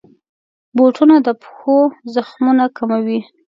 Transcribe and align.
بوټونه 0.75 1.15
د 1.25 1.29
پښو 1.41 1.77
زخمونه 2.13 2.65
کموي. 2.77 3.19